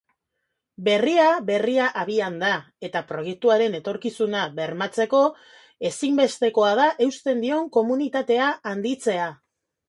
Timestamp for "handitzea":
8.73-9.31